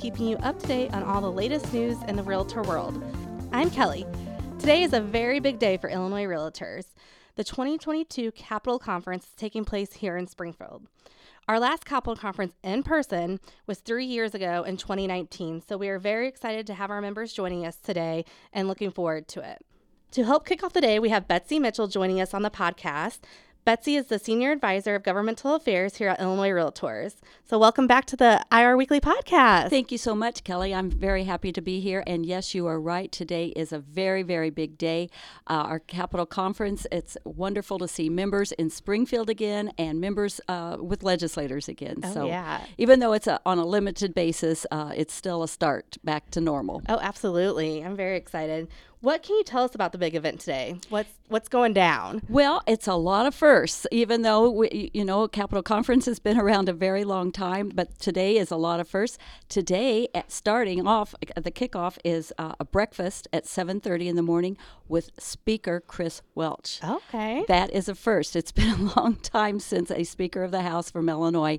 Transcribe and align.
keeping 0.00 0.26
you 0.26 0.36
up 0.38 0.58
to 0.58 0.66
date 0.66 0.94
on 0.94 1.02
all 1.02 1.20
the 1.20 1.30
latest 1.30 1.74
news 1.74 1.98
in 2.08 2.16
the 2.16 2.22
realtor 2.22 2.62
world. 2.62 3.02
I'm 3.52 3.68
Kelly. 3.70 4.06
Today 4.58 4.82
is 4.82 4.94
a 4.94 5.00
very 5.00 5.40
big 5.40 5.58
day 5.58 5.76
for 5.76 5.90
Illinois 5.90 6.24
realtors. 6.24 6.86
The 7.36 7.44
2022 7.44 8.32
Capital 8.32 8.78
Conference 8.78 9.24
is 9.24 9.34
taking 9.36 9.66
place 9.66 9.92
here 9.92 10.16
in 10.16 10.26
Springfield. 10.26 10.86
Our 11.48 11.60
last 11.60 11.84
Capital 11.84 12.16
Conference 12.16 12.54
in 12.62 12.82
person 12.82 13.40
was 13.66 13.80
three 13.80 14.06
years 14.06 14.34
ago 14.34 14.62
in 14.62 14.78
2019, 14.78 15.62
so 15.68 15.76
we 15.76 15.90
are 15.90 15.98
very 15.98 16.28
excited 16.28 16.66
to 16.68 16.74
have 16.74 16.90
our 16.90 17.02
members 17.02 17.34
joining 17.34 17.66
us 17.66 17.76
today 17.76 18.24
and 18.54 18.68
looking 18.68 18.90
forward 18.90 19.28
to 19.28 19.40
it. 19.40 19.66
To 20.12 20.24
help 20.24 20.46
kick 20.46 20.64
off 20.64 20.72
the 20.72 20.80
day, 20.80 20.98
we 20.98 21.10
have 21.10 21.28
Betsy 21.28 21.58
Mitchell 21.58 21.88
joining 21.88 22.20
us 22.20 22.32
on 22.32 22.42
the 22.42 22.50
podcast. 22.50 23.18
Betsy 23.64 23.94
is 23.94 24.06
the 24.06 24.18
Senior 24.18 24.52
Advisor 24.52 24.94
of 24.94 25.02
Governmental 25.02 25.54
Affairs 25.54 25.96
here 25.96 26.08
at 26.08 26.18
Illinois 26.18 26.48
Realtors. 26.48 27.16
So, 27.44 27.58
welcome 27.58 27.86
back 27.86 28.06
to 28.06 28.16
the 28.16 28.42
IR 28.50 28.74
Weekly 28.74 29.00
podcast. 29.00 29.68
Thank 29.68 29.92
you 29.92 29.98
so 29.98 30.14
much, 30.14 30.44
Kelly. 30.44 30.74
I'm 30.74 30.90
very 30.90 31.24
happy 31.24 31.52
to 31.52 31.60
be 31.60 31.78
here. 31.78 32.02
And 32.06 32.24
yes, 32.24 32.54
you 32.54 32.66
are 32.66 32.80
right. 32.80 33.12
Today 33.12 33.48
is 33.48 33.70
a 33.70 33.78
very, 33.78 34.22
very 34.22 34.48
big 34.48 34.78
day. 34.78 35.10
Uh, 35.46 35.64
our 35.68 35.78
Capital 35.78 36.24
Conference, 36.24 36.86
it's 36.90 37.18
wonderful 37.24 37.78
to 37.78 37.86
see 37.86 38.08
members 38.08 38.52
in 38.52 38.70
Springfield 38.70 39.28
again 39.28 39.72
and 39.76 40.00
members 40.00 40.40
uh, 40.48 40.78
with 40.80 41.02
legislators 41.02 41.68
again. 41.68 42.00
Oh, 42.02 42.14
so, 42.14 42.26
yeah. 42.28 42.64
even 42.78 43.00
though 43.00 43.12
it's 43.12 43.26
a, 43.26 43.40
on 43.44 43.58
a 43.58 43.66
limited 43.66 44.14
basis, 44.14 44.64
uh, 44.70 44.92
it's 44.96 45.12
still 45.12 45.42
a 45.42 45.48
start 45.48 45.98
back 46.02 46.30
to 46.30 46.40
normal. 46.40 46.82
Oh, 46.88 46.98
absolutely. 47.02 47.84
I'm 47.84 47.94
very 47.94 48.16
excited. 48.16 48.68
What 49.02 49.22
can 49.22 49.36
you 49.36 49.44
tell 49.44 49.64
us 49.64 49.74
about 49.74 49.92
the 49.92 49.98
big 49.98 50.14
event 50.14 50.40
today? 50.40 50.78
What's 50.90 51.08
what's 51.28 51.48
going 51.48 51.72
down? 51.72 52.20
Well, 52.28 52.62
it's 52.66 52.86
a 52.86 52.96
lot 52.96 53.24
of 53.24 53.34
firsts, 53.34 53.86
even 53.90 54.20
though 54.20 54.50
we, 54.50 54.90
you 54.92 55.06
know 55.06 55.26
Capital 55.26 55.62
Conference 55.62 56.04
has 56.04 56.18
been 56.18 56.38
around 56.40 56.68
a 56.68 56.74
very 56.74 57.04
long 57.04 57.32
time, 57.32 57.70
but 57.74 57.98
today 57.98 58.36
is 58.36 58.50
a 58.50 58.56
lot 58.56 58.78
of 58.78 58.86
firsts. 58.86 59.16
Today, 59.48 60.08
at 60.14 60.30
starting 60.30 60.86
off, 60.86 61.14
the 61.34 61.50
kickoff 61.50 61.96
is 62.04 62.30
uh, 62.36 62.52
a 62.60 62.64
breakfast 62.66 63.26
at 63.32 63.46
7:30 63.46 64.06
in 64.06 64.16
the 64.16 64.22
morning 64.22 64.58
with 64.90 65.10
Speaker 65.18 65.80
Chris 65.80 66.20
Welch. 66.34 66.80
Okay. 66.84 67.44
That 67.48 67.70
is 67.70 67.88
a 67.88 67.94
first. 67.94 68.36
It's 68.36 68.52
been 68.60 68.68
a 68.68 69.00
long 69.00 69.16
time 69.16 69.60
since 69.60 69.90
a 69.90 70.04
Speaker 70.04 70.42
of 70.42 70.50
the 70.50 70.62
House 70.62 70.90
from 70.90 71.08
Illinois, 71.08 71.58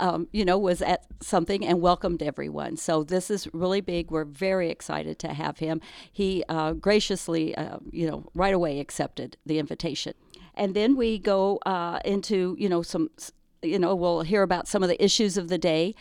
um, 0.00 0.28
you 0.32 0.44
know, 0.44 0.58
was 0.58 0.82
at 0.82 1.06
something 1.20 1.64
and 1.64 1.80
welcomed 1.80 2.22
everyone. 2.22 2.76
So 2.76 3.04
this 3.04 3.30
is 3.30 3.48
really 3.54 3.80
big. 3.80 4.10
We're 4.10 4.24
very 4.24 4.68
excited 4.68 5.18
to 5.20 5.28
have 5.28 5.58
him. 5.58 5.80
He 6.12 6.44
uh, 6.48 6.72
graciously, 6.72 7.54
uh, 7.54 7.78
you 7.90 8.10
know, 8.10 8.28
right 8.34 8.52
away 8.52 8.80
accepted 8.80 9.36
the 9.46 9.58
invitation. 9.58 10.14
And 10.54 10.74
then 10.74 10.96
we 10.96 11.18
go 11.18 11.58
uh, 11.64 12.00
into, 12.04 12.56
you 12.58 12.68
know, 12.68 12.82
some, 12.82 13.10
you 13.62 13.78
know, 13.78 13.94
we'll 13.94 14.22
hear 14.22 14.42
about 14.42 14.68
some 14.68 14.82
of 14.82 14.88
the 14.88 15.02
issues 15.02 15.36
of 15.36 15.48
the 15.48 15.58
day. 15.58 15.94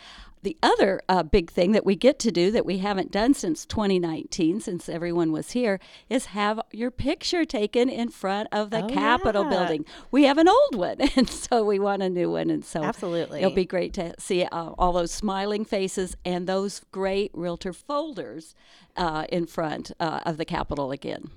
The 0.43 0.57
other 0.63 1.01
uh, 1.07 1.21
big 1.21 1.51
thing 1.51 1.71
that 1.73 1.85
we 1.85 1.95
get 1.95 2.17
to 2.19 2.31
do 2.31 2.49
that 2.51 2.65
we 2.65 2.79
haven't 2.79 3.11
done 3.11 3.35
since 3.35 3.63
2019, 3.65 4.59
since 4.59 4.89
everyone 4.89 5.31
was 5.31 5.51
here, 5.51 5.79
is 6.09 6.25
have 6.27 6.59
your 6.71 6.89
picture 6.89 7.45
taken 7.45 7.89
in 7.89 8.09
front 8.09 8.47
of 8.51 8.71
the 8.71 8.83
Oh, 8.83 8.87
Capitol 8.87 9.43
yeah. 9.43 9.49
building. 9.51 9.85
We 10.09 10.23
have 10.23 10.39
an 10.39 10.49
old 10.49 10.75
one, 10.75 10.97
and 11.15 11.29
so 11.29 11.63
we 11.63 11.77
want 11.77 12.01
a 12.01 12.09
new 12.09 12.31
one. 12.31 12.49
And 12.49 12.65
so 12.65 12.83
Absolutely. 12.83 13.39
it'll 13.39 13.51
be 13.51 13.65
great 13.65 13.93
to 13.93 14.15
see 14.19 14.43
uh, 14.45 14.71
all 14.79 14.93
those 14.93 15.11
smiling 15.11 15.63
faces 15.63 16.17
and 16.25 16.47
those 16.47 16.81
great 16.91 17.29
realtor 17.35 17.71
folders 17.73 18.55
uh, 18.97 19.25
in 19.29 19.45
front 19.45 19.91
uh, 19.99 20.21
of 20.25 20.37
the 20.37 20.45
Capitol 20.45 20.91
again. 20.91 21.29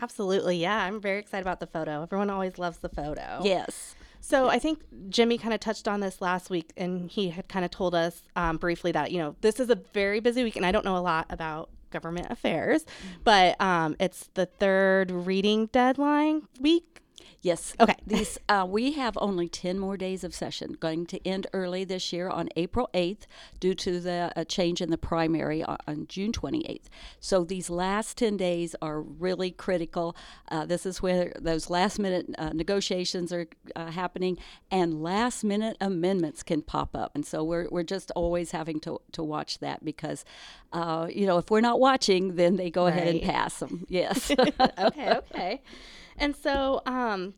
Absolutely. 0.00 0.58
Yeah, 0.58 0.76
I'm 0.84 1.00
very 1.00 1.18
excited 1.18 1.42
about 1.42 1.60
the 1.60 1.66
photo. 1.66 2.02
Everyone 2.02 2.30
always 2.30 2.58
loves 2.58 2.78
the 2.78 2.88
photo. 2.88 3.40
Yes. 3.42 3.94
So 4.26 4.48
I 4.48 4.58
think 4.58 4.80
Jimmy 5.10 5.36
kind 5.36 5.52
of 5.52 5.60
touched 5.60 5.86
on 5.86 6.00
this 6.00 6.22
last 6.22 6.48
week, 6.48 6.72
and 6.78 7.10
he 7.10 7.28
had 7.28 7.46
kind 7.46 7.62
of 7.62 7.70
told 7.70 7.94
us 7.94 8.22
um, 8.34 8.56
briefly 8.56 8.90
that 8.90 9.12
you 9.12 9.18
know 9.18 9.36
this 9.42 9.60
is 9.60 9.68
a 9.68 9.74
very 9.74 10.18
busy 10.20 10.42
week, 10.42 10.56
and 10.56 10.64
I 10.64 10.72
don't 10.72 10.82
know 10.82 10.96
a 10.96 11.04
lot 11.04 11.26
about 11.28 11.68
government 11.90 12.28
affairs, 12.30 12.86
but 13.22 13.60
um, 13.60 13.96
it's 14.00 14.30
the 14.32 14.46
third 14.46 15.10
reading 15.10 15.66
deadline 15.66 16.48
week. 16.58 17.02
Yes. 17.44 17.74
Okay. 17.78 17.94
These 18.06 18.38
uh, 18.48 18.66
we 18.68 18.92
have 18.92 19.18
only 19.20 19.48
ten 19.48 19.78
more 19.78 19.98
days 19.98 20.24
of 20.24 20.34
session, 20.34 20.76
going 20.80 21.04
to 21.06 21.28
end 21.28 21.46
early 21.52 21.84
this 21.84 22.10
year 22.10 22.28
on 22.30 22.48
April 22.56 22.88
eighth, 22.94 23.26
due 23.60 23.74
to 23.74 24.00
the 24.00 24.32
uh, 24.34 24.44
change 24.44 24.80
in 24.80 24.88
the 24.90 24.96
primary 24.96 25.62
on, 25.62 25.76
on 25.86 26.06
June 26.08 26.32
twenty 26.32 26.64
eighth. 26.66 26.88
So 27.20 27.44
these 27.44 27.68
last 27.68 28.16
ten 28.16 28.38
days 28.38 28.74
are 28.80 29.02
really 29.02 29.50
critical. 29.50 30.16
Uh, 30.48 30.64
this 30.64 30.86
is 30.86 31.02
where 31.02 31.34
those 31.38 31.68
last 31.68 31.98
minute 31.98 32.34
uh, 32.38 32.50
negotiations 32.54 33.30
are 33.30 33.46
uh, 33.76 33.90
happening, 33.90 34.38
and 34.70 35.02
last 35.02 35.44
minute 35.44 35.76
amendments 35.82 36.42
can 36.42 36.62
pop 36.62 36.96
up, 36.96 37.12
and 37.14 37.26
so 37.26 37.44
we're 37.44 37.68
we're 37.70 37.82
just 37.82 38.10
always 38.12 38.52
having 38.52 38.80
to 38.80 39.02
to 39.12 39.22
watch 39.22 39.58
that 39.58 39.84
because, 39.84 40.24
uh, 40.72 41.08
you 41.12 41.26
know, 41.26 41.36
if 41.36 41.50
we're 41.50 41.60
not 41.60 41.78
watching, 41.78 42.36
then 42.36 42.56
they 42.56 42.70
go 42.70 42.86
ahead 42.86 43.06
and 43.06 43.20
pass 43.20 43.58
them. 43.58 43.84
Yes. 43.90 44.30
okay, 44.78 45.10
okay. 45.10 45.60
And 46.18 46.34
so, 46.36 46.82
um, 46.86 47.34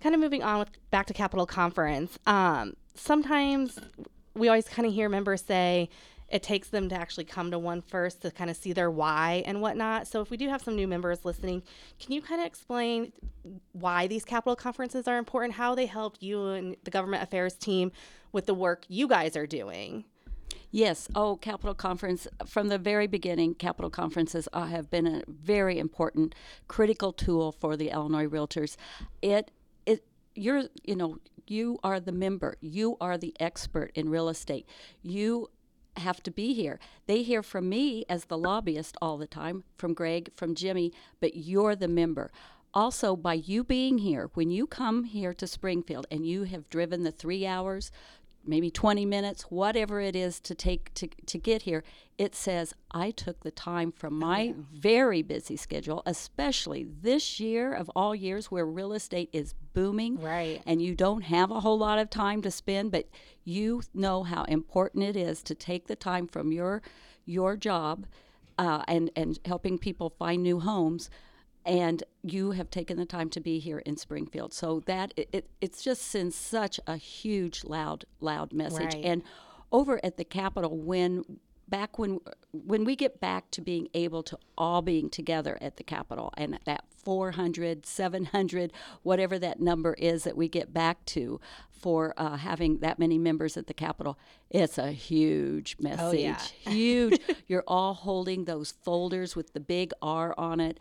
kind 0.00 0.14
of 0.14 0.20
moving 0.20 0.42
on 0.42 0.58
with 0.58 0.70
back 0.90 1.06
to 1.06 1.14
Capitol 1.14 1.46
Conference. 1.46 2.18
Um, 2.26 2.74
sometimes 2.94 3.78
we 4.34 4.48
always 4.48 4.68
kind 4.68 4.86
of 4.86 4.94
hear 4.94 5.08
members 5.08 5.42
say 5.42 5.88
it 6.28 6.42
takes 6.42 6.68
them 6.68 6.88
to 6.88 6.94
actually 6.94 7.24
come 7.24 7.50
to 7.50 7.58
one 7.58 7.82
first 7.82 8.22
to 8.22 8.30
kind 8.30 8.48
of 8.48 8.56
see 8.56 8.72
their 8.72 8.90
why 8.90 9.42
and 9.44 9.60
whatnot. 9.60 10.06
So, 10.06 10.20
if 10.20 10.30
we 10.30 10.36
do 10.36 10.48
have 10.48 10.62
some 10.62 10.76
new 10.76 10.88
members 10.88 11.24
listening, 11.24 11.62
can 12.00 12.12
you 12.12 12.22
kind 12.22 12.40
of 12.40 12.46
explain 12.46 13.12
why 13.72 14.06
these 14.06 14.24
Capitol 14.24 14.56
conferences 14.56 15.06
are 15.06 15.18
important, 15.18 15.54
how 15.54 15.74
they 15.74 15.86
helped 15.86 16.22
you 16.22 16.48
and 16.48 16.76
the 16.84 16.90
government 16.90 17.22
affairs 17.22 17.54
team 17.54 17.92
with 18.32 18.46
the 18.46 18.54
work 18.54 18.84
you 18.88 19.06
guys 19.06 19.36
are 19.36 19.46
doing? 19.46 20.04
Yes. 20.74 21.06
Oh, 21.14 21.36
Capital 21.36 21.74
Conference. 21.74 22.26
From 22.46 22.68
the 22.68 22.78
very 22.78 23.06
beginning, 23.06 23.54
Capital 23.54 23.90
Conferences 23.90 24.48
uh, 24.54 24.64
have 24.64 24.90
been 24.90 25.06
a 25.06 25.22
very 25.28 25.78
important, 25.78 26.34
critical 26.66 27.12
tool 27.12 27.52
for 27.52 27.76
the 27.76 27.90
Illinois 27.90 28.26
Realtors. 28.26 28.76
It, 29.20 29.50
it, 29.84 30.06
you're, 30.34 30.62
you 30.82 30.96
know, 30.96 31.18
you 31.46 31.78
are 31.84 32.00
the 32.00 32.10
member. 32.10 32.56
You 32.62 32.96
are 33.02 33.18
the 33.18 33.34
expert 33.38 33.92
in 33.94 34.08
real 34.08 34.30
estate. 34.30 34.66
You 35.02 35.50
have 35.98 36.22
to 36.22 36.30
be 36.30 36.54
here. 36.54 36.80
They 37.06 37.22
hear 37.22 37.42
from 37.42 37.68
me 37.68 38.06
as 38.08 38.24
the 38.24 38.38
lobbyist 38.38 38.96
all 39.02 39.18
the 39.18 39.26
time, 39.26 39.64
from 39.76 39.92
Greg, 39.92 40.30
from 40.34 40.54
Jimmy, 40.54 40.90
but 41.20 41.36
you're 41.36 41.76
the 41.76 41.86
member. 41.86 42.30
Also, 42.72 43.14
by 43.14 43.34
you 43.34 43.62
being 43.62 43.98
here, 43.98 44.30
when 44.32 44.50
you 44.50 44.66
come 44.66 45.04
here 45.04 45.34
to 45.34 45.46
Springfield 45.46 46.06
and 46.10 46.26
you 46.26 46.44
have 46.44 46.70
driven 46.70 47.02
the 47.02 47.10
three 47.12 47.44
hours, 47.44 47.90
maybe 48.44 48.70
20 48.70 49.04
minutes, 49.06 49.42
whatever 49.44 50.00
it 50.00 50.16
is 50.16 50.40
to 50.40 50.54
take 50.54 50.92
to, 50.94 51.08
to 51.26 51.38
get 51.38 51.62
here, 51.62 51.84
it 52.18 52.34
says, 52.34 52.74
I 52.90 53.10
took 53.10 53.40
the 53.40 53.50
time 53.50 53.92
from 53.92 54.18
my 54.18 54.54
very 54.72 55.22
busy 55.22 55.56
schedule, 55.56 56.02
especially 56.06 56.84
this 56.84 57.40
year 57.40 57.72
of 57.72 57.90
all 57.96 58.14
years 58.14 58.50
where 58.50 58.66
real 58.66 58.92
estate 58.92 59.30
is 59.32 59.54
booming. 59.72 60.20
Right. 60.20 60.62
And 60.66 60.82
you 60.82 60.94
don't 60.94 61.22
have 61.22 61.50
a 61.50 61.60
whole 61.60 61.78
lot 61.78 61.98
of 61.98 62.10
time 62.10 62.42
to 62.42 62.50
spend, 62.50 62.92
but 62.92 63.08
you 63.44 63.82
know 63.94 64.22
how 64.22 64.44
important 64.44 65.04
it 65.04 65.16
is 65.16 65.42
to 65.44 65.54
take 65.54 65.86
the 65.86 65.96
time 65.96 66.26
from 66.26 66.52
your 66.52 66.82
your 67.24 67.56
job 67.56 68.06
uh, 68.58 68.82
and, 68.88 69.10
and 69.16 69.38
helping 69.44 69.78
people 69.78 70.10
find 70.10 70.42
new 70.42 70.60
homes 70.60 71.08
and 71.64 72.02
you 72.22 72.52
have 72.52 72.70
taken 72.70 72.96
the 72.96 73.06
time 73.06 73.28
to 73.30 73.40
be 73.40 73.58
here 73.58 73.78
in 73.80 73.96
Springfield. 73.96 74.52
So 74.52 74.80
that 74.86 75.12
it, 75.16 75.28
it 75.32 75.50
it's 75.60 75.82
just 75.82 76.02
sends 76.02 76.34
such 76.34 76.80
a 76.86 76.96
huge 76.96 77.64
loud 77.64 78.04
loud 78.20 78.52
message. 78.52 78.94
Right. 78.94 79.04
And 79.04 79.22
over 79.70 80.00
at 80.04 80.16
the 80.16 80.24
Capitol 80.24 80.76
when 80.76 81.24
back 81.72 81.98
when 81.98 82.20
when 82.52 82.84
we 82.84 82.94
get 82.94 83.18
back 83.18 83.50
to 83.50 83.62
being 83.62 83.88
able 83.94 84.22
to 84.22 84.38
all 84.58 84.82
being 84.82 85.08
together 85.08 85.56
at 85.60 85.78
the 85.78 85.82
Capitol 85.82 86.32
and 86.36 86.58
that 86.66 86.84
400 87.02 87.86
700 87.86 88.72
whatever 89.02 89.38
that 89.38 89.58
number 89.58 89.94
is 89.94 90.24
that 90.24 90.36
we 90.36 90.48
get 90.48 90.74
back 90.74 91.04
to 91.06 91.40
for 91.70 92.14
uh, 92.16 92.36
having 92.36 92.78
that 92.78 92.98
many 92.98 93.16
members 93.16 93.56
at 93.56 93.68
the 93.68 93.74
Capitol 93.74 94.18
it's 94.50 94.76
a 94.76 94.92
huge 94.92 95.76
message 95.80 96.20
yeah. 96.20 96.70
huge 96.70 97.18
you're 97.46 97.64
all 97.66 97.94
holding 97.94 98.44
those 98.44 98.72
folders 98.82 99.34
with 99.34 99.54
the 99.54 99.60
big 99.60 99.92
R 100.02 100.34
on 100.36 100.60
it 100.60 100.78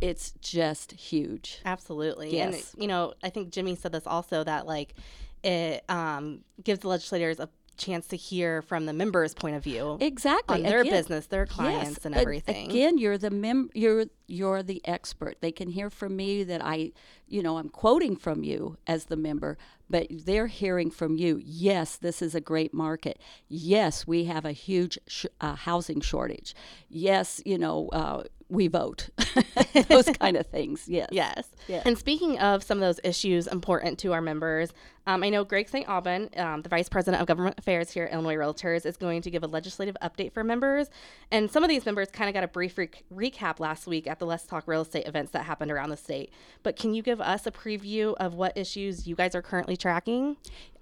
it's 0.00 0.32
just 0.40 0.92
huge 0.92 1.60
Absolutely. 1.64 2.34
Yes. 2.34 2.72
And 2.74 2.82
you 2.82 2.88
know, 2.88 3.14
I 3.22 3.30
think 3.30 3.50
Jimmy 3.50 3.76
said 3.76 3.92
this 3.92 4.06
also 4.06 4.44
that 4.44 4.66
like 4.66 4.94
it 5.42 5.84
um, 5.88 6.40
gives 6.62 6.80
the 6.80 6.88
legislators 6.88 7.38
a 7.40 7.48
chance 7.76 8.06
to 8.08 8.16
hear 8.16 8.62
from 8.62 8.86
the 8.86 8.92
members' 8.92 9.34
point 9.34 9.54
of 9.54 9.62
view 9.62 9.98
exactly 10.00 10.56
on 10.56 10.62
their 10.62 10.80
Again- 10.80 10.92
business, 10.92 11.26
their 11.26 11.44
clients, 11.46 12.06
and 12.06 12.14
everything. 12.14 12.70
Again, 12.70 12.96
you're 12.98 13.18
the 13.18 13.30
mem- 13.30 13.70
you're 13.74 14.06
you're 14.26 14.62
the 14.62 14.80
expert. 14.86 15.36
They 15.40 15.52
can 15.52 15.68
hear 15.68 15.90
from 15.90 16.16
me 16.16 16.42
that 16.44 16.64
I, 16.64 16.92
you 17.28 17.42
know, 17.42 17.58
I'm 17.58 17.68
quoting 17.68 18.16
from 18.16 18.42
you 18.42 18.78
as 18.86 19.04
the 19.04 19.16
member, 19.16 19.58
but 19.90 20.06
they're 20.10 20.46
hearing 20.48 20.90
from 20.90 21.16
you. 21.16 21.38
Yes, 21.44 21.96
this 21.96 22.22
is 22.22 22.34
a 22.34 22.40
great 22.40 22.72
market. 22.72 23.20
Yes, 23.46 24.06
we 24.06 24.24
have 24.24 24.44
a 24.46 24.52
huge 24.52 24.98
sh- 25.06 25.26
uh, 25.40 25.54
housing 25.54 26.00
shortage. 26.00 26.54
Yes, 26.88 27.42
you 27.44 27.58
know, 27.58 27.88
uh, 27.92 28.24
we 28.48 28.68
vote. 28.68 29.08
Those 29.88 30.06
kind 30.06 30.36
of 30.36 30.46
things. 30.46 30.88
Yes. 30.88 31.08
Yes. 31.10 31.48
Yeah. 31.68 31.82
And 31.84 31.98
speaking 31.98 32.38
of 32.38 32.62
some 32.62 32.78
of 32.78 32.82
those 32.82 33.00
issues 33.04 33.46
important 33.46 33.98
to 34.00 34.12
our 34.12 34.20
members, 34.20 34.72
Um, 35.06 35.22
I 35.22 35.28
know 35.28 35.44
Greg 35.44 35.68
St. 35.68 35.88
Aubin, 35.88 36.28
um, 36.36 36.62
the 36.62 36.68
Vice 36.68 36.88
President 36.88 37.20
of 37.20 37.28
Government 37.28 37.56
Affairs 37.58 37.92
here 37.92 38.04
at 38.04 38.12
Illinois 38.12 38.34
Realtors, 38.34 38.84
is 38.84 38.96
going 38.96 39.22
to 39.22 39.30
give 39.30 39.44
a 39.44 39.46
legislative 39.46 39.96
update 40.02 40.32
for 40.32 40.42
members. 40.42 40.88
And 41.30 41.50
some 41.50 41.62
of 41.62 41.68
these 41.68 41.86
members 41.86 42.10
kind 42.10 42.28
of 42.28 42.34
got 42.34 42.42
a 42.42 42.48
brief 42.48 42.76
re- 42.76 42.90
recap 43.14 43.60
last 43.60 43.86
week 43.86 44.08
at 44.08 44.18
the 44.18 44.26
Let's 44.26 44.44
Talk 44.44 44.66
Real 44.66 44.82
Estate 44.82 45.06
events 45.06 45.30
that 45.32 45.44
happened 45.44 45.70
around 45.70 45.90
the 45.90 45.96
state. 45.96 46.32
But 46.62 46.76
can 46.76 46.92
you 46.92 47.02
give 47.02 47.20
us 47.20 47.46
a 47.46 47.52
preview 47.52 48.14
of 48.18 48.34
what 48.34 48.56
issues 48.56 49.06
you 49.06 49.14
guys 49.14 49.34
are 49.36 49.42
currently 49.42 49.76
tracking? 49.76 50.36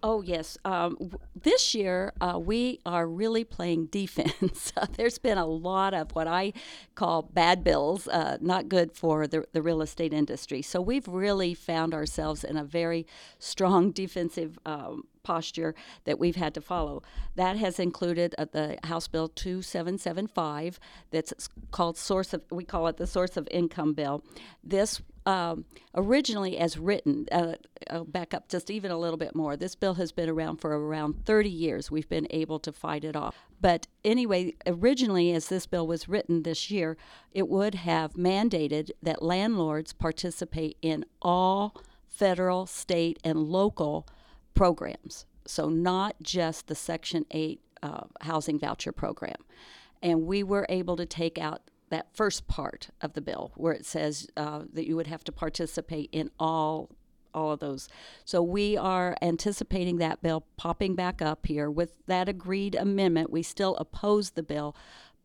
Oh, 0.07 0.21
yes. 0.21 0.59
Um, 0.67 0.99
this 1.35 1.75
year, 1.75 2.13
uh, 2.21 2.39
we 2.39 2.79
are 2.85 3.07
really 3.07 3.43
playing 3.43 3.87
defense. 3.91 4.71
There's 4.97 5.17
been 5.17 5.39
a 5.39 5.47
lot 5.47 5.95
of 5.95 6.11
what 6.13 6.29
I 6.29 6.53
call 6.95 7.23
bad 7.23 7.65
bills, 7.65 8.07
uh, 8.09 8.37
not 8.43 8.69
good 8.69 8.93
for 8.93 9.27
the, 9.27 9.47
the 9.53 9.63
real 9.63 9.81
estate 9.81 10.13
industry. 10.13 10.61
So 10.61 10.83
we've 10.83 11.09
really 11.09 11.55
found 11.55 11.95
ourselves 11.95 12.45
in 12.45 12.59
a 12.59 12.65
very 12.65 13.07
strong 13.39 13.93
defensive 14.15 14.59
um, 14.65 15.05
posture 15.25 15.75
that 16.05 16.19
we've 16.21 16.37
had 16.37 16.55
to 16.55 16.61
follow. 16.61 17.03
That 17.35 17.57
has 17.57 17.81
included 17.81 18.35
uh, 18.39 18.47
the 18.53 18.79
House 18.85 19.09
Bill 19.09 19.29
2775, 19.29 20.79
that's 21.11 21.49
called 21.73 21.97
source 21.97 22.33
of, 22.33 22.43
we 22.51 22.65
call 22.65 22.87
it 22.87 22.97
the 22.97 23.07
source 23.07 23.37
of 23.37 23.49
income 23.51 23.93
bill. 23.93 24.23
This 24.63 25.03
um, 25.27 25.65
originally, 25.95 26.59
as 26.59 26.79
written, 26.79 27.27
uh, 27.33 27.55
I'll 27.91 28.05
back 28.05 28.35
up 28.35 28.49
just 28.49 28.71
even 28.71 28.91
a 28.91 28.99
little 28.99 29.17
bit 29.17 29.35
more. 29.35 29.57
This 29.57 29.75
bill 29.75 29.95
has 29.95 30.13
been 30.13 30.29
around 30.29 30.59
for 30.59 30.79
around 30.79 31.25
30 31.25 31.49
years. 31.49 31.91
We've 31.91 32.09
been 32.09 32.27
able 32.29 32.59
to 32.61 32.73
fight 32.73 33.05
it 33.05 33.17
off. 33.17 33.35
But 33.59 33.87
anyway, 34.05 34.55
originally, 34.67 35.33
as 35.33 35.49
this 35.49 35.67
bill 35.67 35.87
was 35.87 36.11
written 36.11 36.43
this 36.43 36.71
year, 36.71 36.99
it 37.33 37.49
would 37.49 37.75
have 37.75 38.13
mandated 38.13 38.91
that 39.03 39.23
landlords 39.23 39.95
participate 39.95 40.77
in 40.83 41.07
all 41.23 41.75
federal, 42.17 42.67
state, 42.67 43.19
and 43.25 43.39
local 43.39 44.07
programs. 44.55 45.27
So, 45.47 45.69
not 45.69 46.17
just 46.23 46.69
the 46.69 46.75
Section 46.75 47.27
8 47.31 47.61
uh, 47.83 48.05
housing 48.23 48.59
voucher 48.59 48.93
program. 48.93 49.37
And 50.03 50.23
we 50.23 50.43
were 50.43 50.67
able 50.69 50.97
to 50.97 51.07
take 51.07 51.39
out 51.39 51.71
that 51.91 52.09
first 52.15 52.49
part 52.49 52.89
of 53.01 53.13
the 53.13 53.21
bill 53.21 53.53
where 53.57 53.73
it 53.73 53.85
says 53.85 54.27
uh, 54.37 54.63
that 54.73 54.87
you 54.87 54.97
would 54.97 55.07
have 55.07 55.23
to 55.25 55.33
participate 55.33 56.09
in 56.13 56.31
all 56.39 56.91
all 57.35 57.51
of 57.51 57.59
those. 57.59 57.89
So 58.25 58.41
we 58.43 58.77
are 58.77 59.17
anticipating 59.21 59.99
that 59.99 60.23
bill 60.23 60.47
popping 60.57 60.95
back 60.95 61.21
up 61.21 61.47
here 61.47 61.69
with 61.69 61.95
that 62.07 62.29
agreed 62.29 62.77
amendment. 62.77 63.29
We 63.29 63.43
still 63.43 63.75
oppose 63.75 64.31
the 64.31 64.43
bill, 64.45 64.77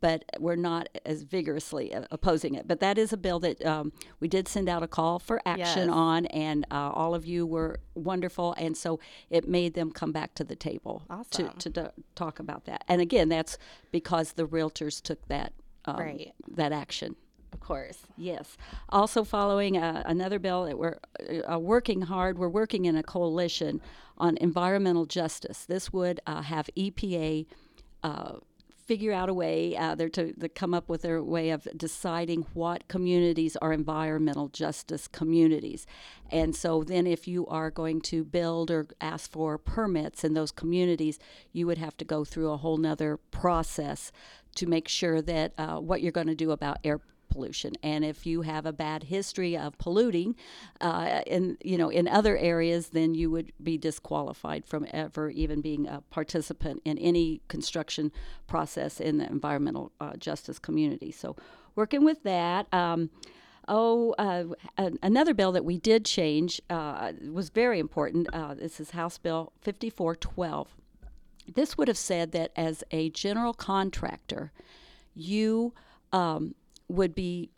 but 0.01 0.23
we're 0.39 0.55
not 0.55 0.87
as 1.05 1.23
vigorously 1.23 1.91
opposing 2.11 2.55
it. 2.55 2.67
But 2.67 2.79
that 2.79 2.97
is 2.97 3.11
a 3.13 3.17
bill 3.17 3.39
that 3.39 3.65
um, 3.65 3.91
we 4.19 4.27
did 4.27 4.47
send 4.47 4.69
out 4.69 4.83
a 4.83 4.87
call 4.87 5.19
for 5.19 5.41
action 5.45 5.87
Yes. 5.87 5.89
on, 5.89 6.25
and 6.27 6.65
uh, 6.71 6.91
all 6.93 7.13
of 7.15 7.25
you 7.25 7.45
were 7.45 7.79
wonderful, 7.95 8.53
and 8.57 8.75
so 8.77 8.99
it 9.29 9.47
made 9.47 9.73
them 9.73 9.91
come 9.91 10.11
back 10.11 10.33
to 10.35 10.43
the 10.43 10.55
table 10.55 11.03
Awesome. 11.09 11.49
to, 11.59 11.69
to 11.71 11.93
talk 12.15 12.39
about 12.39 12.65
that. 12.65 12.83
And 12.87 13.01
again, 13.01 13.29
that's 13.29 13.57
because 13.91 14.33
the 14.33 14.45
realtors 14.47 15.01
took 15.01 15.27
that 15.27 15.53
um, 15.85 15.97
Right. 15.97 16.33
that 16.55 16.71
action. 16.71 17.15
Of 17.51 17.61
course. 17.61 17.97
Yes. 18.15 18.57
Also, 18.89 19.23
following 19.23 19.75
uh, 19.77 20.03
another 20.05 20.37
bill 20.37 20.65
that 20.65 20.77
we're 20.77 20.99
uh, 21.51 21.57
working 21.57 22.01
hard, 22.01 22.37
we're 22.37 22.47
working 22.47 22.85
in 22.85 22.95
a 22.95 23.01
coalition 23.01 23.81
on 24.19 24.37
environmental 24.37 25.05
justice. 25.07 25.65
This 25.65 25.91
would 25.91 26.19
uh, 26.27 26.43
have 26.43 26.69
EPA 26.77 27.47
uh, 28.03 28.33
figure 28.89 29.13
out 29.13 29.29
a 29.29 29.33
way 29.35 29.77
uh, 29.77 29.93
they're 29.93 30.09
to, 30.09 30.33
to 30.33 30.49
come 30.49 30.73
up 30.73 30.89
with 30.89 31.03
their 31.03 31.21
way 31.21 31.51
of 31.51 31.67
deciding 31.77 32.43
what 32.55 32.87
communities 32.87 33.55
are 33.57 33.71
environmental 33.71 34.47
justice 34.47 35.07
communities. 35.07 35.85
And 36.31 36.55
so 36.55 36.83
then 36.83 37.05
if 37.05 37.27
you 37.27 37.45
are 37.45 37.69
going 37.69 38.01
to 38.13 38.23
build 38.23 38.71
or 38.71 38.87
ask 38.99 39.29
for 39.29 39.59
permits 39.59 40.23
in 40.23 40.33
those 40.33 40.51
communities 40.51 41.19
you 41.53 41.67
would 41.67 41.77
have 41.77 41.97
to 41.97 42.05
go 42.05 42.25
through 42.25 42.49
a 42.49 42.57
whole 42.57 42.77
nother 42.77 43.17
process 43.29 44.11
to 44.55 44.65
make 44.65 44.87
sure 44.87 45.21
that 45.21 45.53
uh, 45.59 45.77
what 45.77 46.01
you're 46.01 46.11
going 46.11 46.25
to 46.25 46.33
do 46.33 46.49
about 46.49 46.79
air 46.83 46.99
pollution. 47.29 47.73
And 47.83 48.03
if 48.03 48.25
you 48.25 48.41
have 48.41 48.65
a 48.65 48.73
bad 48.73 49.03
history 49.03 49.57
of 49.57 49.77
polluting 49.77 50.35
uh, 50.81 51.21
in 51.25 51.57
you 51.63 51.77
know 51.77 51.89
in 51.89 52.07
other 52.07 52.37
areas, 52.37 52.89
then 52.89 53.13
you 53.15 53.29
would 53.31 53.51
be 53.61 53.77
disqualified 53.77 54.65
from 54.65 54.85
ever 54.91 55.29
even 55.29 55.61
being 55.61 55.87
a 55.87 56.01
participant 56.09 56.81
in 56.85 56.97
any 56.97 57.41
construction 57.47 58.11
process 58.47 58.99
in 58.99 59.17
the 59.17 59.27
environmental 59.27 59.91
uh, 59.99 60.15
justice 60.17 60.59
community. 60.59 61.11
So 61.11 61.35
working 61.75 62.03
with 62.03 62.23
that. 62.23 62.71
Um, 62.73 63.09
Oh, 63.71 64.15
uh, 64.17 64.45
another 65.03 65.35
bill 65.35 65.51
that 65.51 65.63
we 65.63 65.77
did 65.77 66.03
change 66.03 66.59
uh, 66.71 67.11
was 67.31 67.49
very 67.49 67.77
important. 67.77 68.27
Uh, 68.33 68.55
this 68.55 68.79
is 68.79 68.89
House 68.89 69.19
Bill 69.19 69.53
5412 69.61 70.75
this 71.55 71.77
would 71.77 71.87
have 71.87 71.97
said 71.97 72.31
that 72.31 72.51
as 72.55 72.83
a 72.91 73.09
general 73.09 73.53
contractor, 73.53 74.51
you 75.15 75.73
um, 76.11 76.55
would 76.89 77.15
be 77.15 77.49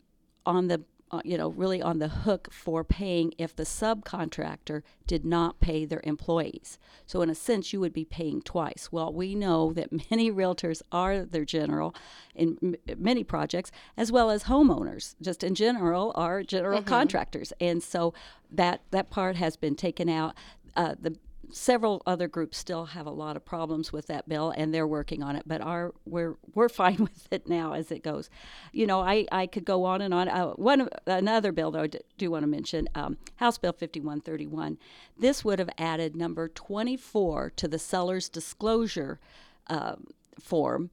on 0.46 0.68
the 0.68 0.82
uh, 1.10 1.20
you 1.24 1.36
know 1.36 1.50
really 1.50 1.82
on 1.82 1.98
the 1.98 2.08
hook 2.08 2.48
for 2.50 2.82
paying 2.82 3.34
if 3.36 3.54
the 3.54 3.64
subcontractor 3.64 4.82
did 5.06 5.24
not 5.24 5.60
pay 5.60 5.84
their 5.84 6.00
employees. 6.04 6.78
So 7.06 7.20
in 7.20 7.28
a 7.28 7.34
sense, 7.34 7.72
you 7.72 7.80
would 7.80 7.92
be 7.92 8.04
paying 8.04 8.40
twice. 8.40 8.88
Well, 8.90 9.12
we 9.12 9.34
know 9.34 9.72
that 9.74 9.90
many 10.10 10.30
realtors 10.30 10.80
are 10.90 11.24
their 11.24 11.44
general 11.44 11.94
in 12.34 12.56
m- 12.62 12.98
many 12.98 13.24
projects, 13.24 13.70
as 13.96 14.10
well 14.10 14.30
as 14.30 14.44
homeowners, 14.44 15.14
just 15.20 15.44
in 15.44 15.54
general, 15.54 16.12
are 16.14 16.42
general 16.42 16.82
contractors, 16.82 17.52
and 17.60 17.82
so 17.82 18.14
that 18.50 18.82
that 18.90 19.10
part 19.10 19.36
has 19.36 19.56
been 19.56 19.74
taken 19.74 20.08
out. 20.08 20.34
Uh, 20.74 20.94
the 20.98 21.16
several 21.52 22.02
other 22.06 22.28
groups 22.28 22.58
still 22.58 22.86
have 22.86 23.06
a 23.06 23.10
lot 23.10 23.36
of 23.36 23.44
problems 23.44 23.92
with 23.92 24.06
that 24.06 24.28
bill 24.28 24.52
and 24.56 24.72
they're 24.72 24.86
working 24.86 25.22
on 25.22 25.36
it 25.36 25.42
but 25.46 25.60
our 25.60 25.92
we're 26.04 26.36
we're 26.54 26.68
fine 26.82 26.96
with 26.96 27.28
it 27.30 27.48
now 27.48 27.72
as 27.72 27.90
it 27.92 28.02
goes. 28.02 28.30
You 28.72 28.86
know 28.86 29.00
i 29.00 29.26
i 29.30 29.46
could 29.46 29.64
go 29.64 29.84
on 29.84 30.00
and 30.00 30.12
on. 30.14 30.28
Uh, 30.28 30.50
one 30.50 30.88
another 31.06 31.52
bill 31.52 31.70
though 31.70 31.82
i 31.82 31.90
do 32.18 32.30
want 32.30 32.42
to 32.42 32.48
mention 32.48 32.88
um, 32.94 33.18
house 33.36 33.58
bill 33.58 33.72
5131 33.72 34.78
this 35.18 35.44
would 35.44 35.58
have 35.58 35.70
added 35.78 36.16
number 36.16 36.48
24 36.48 37.50
to 37.56 37.68
the 37.68 37.78
seller's 37.78 38.28
disclosure 38.28 39.20
um, 39.68 40.06
form 40.40 40.90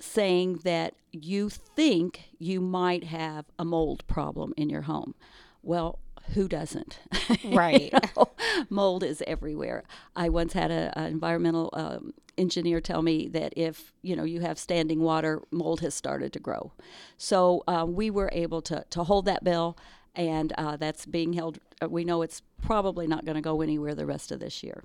saying 0.00 0.60
that 0.64 0.94
you 1.12 1.48
think 1.48 2.30
you 2.38 2.60
might 2.60 3.04
have 3.04 3.46
a 3.58 3.64
mold 3.64 4.06
problem 4.06 4.52
in 4.56 4.68
your 4.68 4.82
home. 4.82 5.14
Well 5.62 5.98
who 6.32 6.48
doesn't 6.48 6.98
Right. 7.44 7.92
know, 8.16 8.30
mold 8.70 9.02
is 9.04 9.22
everywhere. 9.26 9.84
I 10.16 10.28
once 10.28 10.52
had 10.54 10.70
a, 10.70 10.92
a 10.98 11.06
environmental 11.06 11.70
um, 11.74 12.14
engineer 12.38 12.80
tell 12.80 13.02
me 13.02 13.28
that 13.28 13.52
if 13.56 13.92
you 14.02 14.16
know 14.16 14.24
you 14.24 14.40
have 14.40 14.58
standing 14.58 15.00
water, 15.00 15.42
mold 15.50 15.80
has 15.80 15.94
started 15.94 16.32
to 16.32 16.40
grow. 16.40 16.72
So 17.16 17.62
uh, 17.68 17.84
we 17.88 18.10
were 18.10 18.30
able 18.32 18.62
to 18.62 18.84
to 18.90 19.04
hold 19.04 19.26
that 19.26 19.44
bill, 19.44 19.76
and 20.14 20.52
uh, 20.58 20.76
that's 20.76 21.06
being 21.06 21.34
held. 21.34 21.58
Uh, 21.82 21.88
we 21.88 22.04
know 22.04 22.22
it's 22.22 22.42
probably 22.62 23.06
not 23.06 23.24
going 23.24 23.36
to 23.36 23.42
go 23.42 23.60
anywhere 23.60 23.94
the 23.94 24.06
rest 24.06 24.32
of 24.32 24.40
this 24.40 24.62
year. 24.62 24.84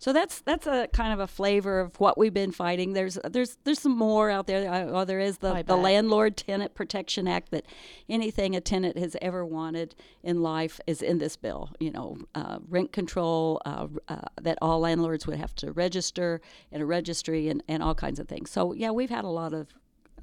So 0.00 0.12
that's 0.12 0.40
that's 0.42 0.66
a 0.66 0.88
kind 0.92 1.12
of 1.12 1.18
a 1.18 1.26
flavor 1.26 1.80
of 1.80 1.98
what 1.98 2.16
we've 2.16 2.32
been 2.32 2.52
fighting. 2.52 2.92
There's 2.92 3.18
there's 3.28 3.58
there's 3.64 3.80
some 3.80 3.96
more 3.96 4.30
out 4.30 4.46
there. 4.46 4.70
Uh, 4.70 4.86
Oh, 4.98 5.04
there 5.04 5.18
is 5.20 5.38
the, 5.38 5.62
the. 5.66 5.76
Landlord 5.76 6.36
Tenant 6.36 6.74
Protection 6.74 7.26
Act 7.26 7.50
that 7.50 7.64
anything 8.08 8.54
a 8.54 8.60
tenant 8.60 8.96
has 8.96 9.16
ever 9.20 9.44
wanted 9.44 9.94
in 10.22 10.40
life 10.42 10.80
is 10.86 11.02
in 11.02 11.18
this 11.18 11.36
bill. 11.36 11.70
You 11.80 11.90
know, 11.90 12.16
uh, 12.34 12.58
rent 12.68 12.92
control 12.92 13.60
uh, 13.66 13.88
uh, 14.06 14.20
that 14.40 14.56
all 14.62 14.80
landlords 14.80 15.26
would 15.26 15.36
have 15.38 15.54
to 15.56 15.72
register 15.72 16.40
in 16.70 16.80
a 16.80 16.86
registry 16.86 17.48
and, 17.48 17.62
and 17.68 17.82
all 17.82 17.94
kinds 17.94 18.20
of 18.20 18.28
things. 18.28 18.50
So 18.50 18.72
yeah, 18.74 18.90
we've 18.90 19.10
had 19.10 19.24
a 19.24 19.28
lot 19.28 19.52
of 19.52 19.68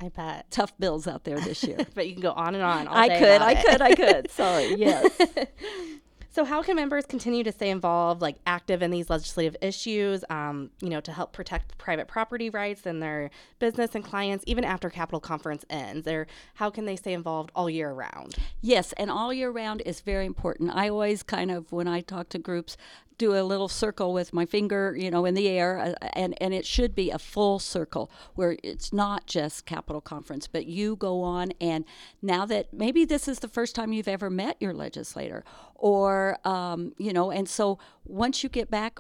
I 0.02 0.10
bet. 0.10 0.50
tough 0.52 0.78
bills 0.78 1.08
out 1.08 1.24
there 1.26 1.40
this 1.40 1.64
year. 1.64 1.78
But 1.96 2.08
you 2.08 2.14
can 2.14 2.22
go 2.22 2.32
on 2.32 2.56
and 2.56 2.64
on. 2.64 2.88
All 2.88 2.98
I 2.98 3.18
could, 3.20 3.42
I 3.42 3.52
it. 3.52 3.66
could, 3.66 3.82
I 3.82 3.96
could. 3.96 4.32
Sorry, 4.42 4.76
yes. 4.76 5.10
So, 6.36 6.44
how 6.44 6.62
can 6.62 6.76
members 6.76 7.06
continue 7.06 7.46
to 7.46 7.52
stay 7.54 7.70
involved, 7.70 8.22
like 8.22 8.36
active 8.46 8.82
in 8.82 8.92
these 8.92 9.10
legislative 9.10 9.56
issues, 9.62 10.26
um, 10.30 10.70
you 10.82 10.90
know, 10.90 11.00
to 11.00 11.14
help 11.14 11.32
protect 11.32 11.78
private 11.78 12.10
property 12.10 12.50
rights 12.50 12.86
and 12.86 13.02
their 13.02 13.30
business 13.58 13.96
and 13.96 14.04
clients, 14.04 14.44
even 14.46 14.66
after 14.66 14.90
Capitol 14.90 15.22
Conference 15.22 15.64
ends? 15.70 16.10
Or 16.10 16.28
how 16.56 16.70
can 16.70 16.84
they 16.84 16.98
stay 16.98 17.14
involved 17.14 17.54
all 17.56 17.70
year 17.70 17.94
round? 17.94 18.36
Yes, 18.60 18.92
and 18.98 19.10
all 19.10 19.32
year 19.32 19.50
round 19.50 19.82
is 19.86 20.02
very 20.02 20.26
important. 20.26 20.76
I 20.76 20.90
always 20.90 21.24
kind 21.24 21.52
of, 21.52 21.72
when 21.72 21.88
I 21.88 22.02
talk 22.02 22.28
to 22.30 22.38
groups, 22.38 22.76
do 23.18 23.34
a 23.36 23.44
little 23.44 23.68
circle 23.68 24.14
with 24.14 24.34
my 24.34 24.46
finger, 24.46 24.96
you 24.98 25.10
know, 25.10 25.26
in 25.26 25.34
the 25.34 25.48
air, 25.48 25.80
uh, 25.80 26.08
and 26.14 26.36
and 26.42 26.54
it 26.54 26.66
should 26.66 26.96
be 26.96 27.12
a 27.12 27.20
full 27.20 27.60
circle 27.60 28.12
where 28.36 28.58
it's 28.64 28.92
not 28.92 29.26
just 29.26 29.66
Capitol 29.66 30.02
Conference, 30.02 30.48
but 30.48 30.66
you 30.66 30.96
go 30.96 31.22
on 31.22 31.52
and 31.62 31.86
now 32.22 32.46
that 32.46 32.74
maybe 32.74 33.06
this 33.06 33.28
is 33.28 33.40
the 33.40 33.48
first 33.48 33.76
time 33.76 33.94
you've 33.94 34.08
ever 34.08 34.30
met 34.30 34.58
your 34.60 34.74
legislator, 34.74 35.44
or 35.76 36.38
um, 36.46 36.94
you 36.98 37.14
know, 37.14 37.32
and 37.32 37.48
so 37.48 37.80
once 38.04 38.44
you 38.44 38.50
get 38.50 38.70
back, 38.70 39.00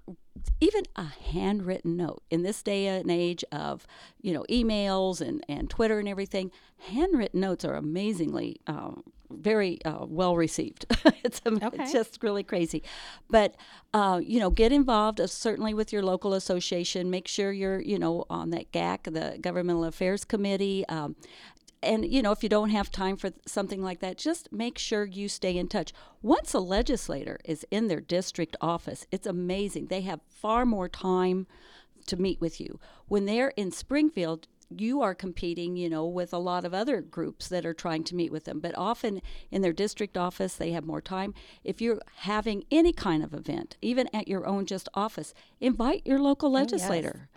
even 0.59 0.83
a 0.95 1.05
handwritten 1.05 1.97
note. 1.97 2.21
In 2.29 2.43
this 2.43 2.61
day 2.61 2.87
and 2.87 3.09
age 3.11 3.43
of 3.51 3.87
you 4.21 4.33
know 4.33 4.45
emails 4.49 5.21
and, 5.21 5.43
and 5.47 5.69
twitter 5.69 5.99
and 5.99 6.07
everything 6.07 6.51
handwritten 6.89 7.39
notes 7.39 7.63
are 7.65 7.75
amazingly 7.75 8.59
um, 8.67 9.03
very 9.29 9.79
uh, 9.85 10.05
well 10.05 10.35
received. 10.35 10.85
It's, 11.25 11.41
okay. 11.43 11.81
it's 11.81 11.91
just 11.91 12.21
really 12.21 12.43
crazy. 12.43 12.83
But 13.31 13.55
uh, 13.95 14.21
you 14.23 14.39
know 14.39 14.51
get 14.51 14.71
involved 14.71 15.19
uh, 15.19 15.25
certainly 15.25 15.73
with 15.73 15.91
your 15.91 16.03
local 16.03 16.35
association. 16.35 17.09
Make 17.09 17.27
sure 17.27 17.51
you're 17.51 17.81
you 17.81 17.97
know 17.97 18.25
on 18.29 18.51
that 18.51 18.71
gac 18.71 19.05
the 19.05 19.39
governmental 19.41 19.85
affairs 19.85 20.23
committee. 20.23 20.85
Um, 20.87 21.15
and 21.81 22.05
you 22.11 22.21
know 22.21 22.31
if 22.31 22.43
you 22.43 22.49
don't 22.49 22.69
have 22.69 22.91
time 22.91 23.15
for 23.15 23.31
something 23.45 23.81
like 23.81 23.99
that 23.99 24.17
just 24.17 24.51
make 24.51 24.77
sure 24.77 25.05
you 25.05 25.27
stay 25.27 25.57
in 25.57 25.67
touch 25.67 25.93
once 26.21 26.53
a 26.53 26.59
legislator 26.59 27.39
is 27.45 27.65
in 27.71 27.87
their 27.87 28.01
district 28.01 28.55
office 28.61 29.05
it's 29.11 29.27
amazing 29.27 29.87
they 29.87 30.01
have 30.01 30.19
far 30.27 30.65
more 30.65 30.89
time 30.89 31.47
to 32.05 32.17
meet 32.17 32.39
with 32.39 32.59
you 32.59 32.79
when 33.07 33.25
they're 33.25 33.53
in 33.55 33.71
springfield 33.71 34.47
you 34.69 35.01
are 35.01 35.13
competing, 35.13 35.77
you 35.77 35.89
know, 35.89 36.05
with 36.05 36.33
a 36.33 36.39
lot 36.39 36.65
of 36.65 36.73
other 36.73 37.01
groups 37.01 37.47
that 37.49 37.65
are 37.65 37.73
trying 37.73 38.03
to 38.05 38.15
meet 38.15 38.31
with 38.31 38.45
them. 38.45 38.59
But 38.59 38.75
often 38.77 39.21
in 39.51 39.61
their 39.61 39.73
district 39.73 40.17
office, 40.17 40.55
they 40.55 40.71
have 40.71 40.85
more 40.85 41.01
time. 41.01 41.33
If 41.63 41.81
you're 41.81 42.01
having 42.17 42.63
any 42.71 42.91
kind 42.91 43.23
of 43.23 43.33
event, 43.33 43.77
even 43.81 44.09
at 44.13 44.27
your 44.27 44.45
own 44.45 44.65
just 44.65 44.89
office, 44.93 45.33
invite 45.59 46.01
your 46.05 46.19
local 46.19 46.51
legislator. 46.51 47.13
Oh, 47.15 47.19
yes 47.21 47.34